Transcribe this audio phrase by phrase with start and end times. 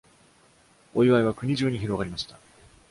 [0.95, 2.35] お祝いは国中に広がりました。